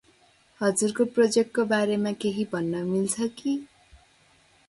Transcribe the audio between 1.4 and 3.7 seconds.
को बारेमा केही भन्न मिल्छ कि?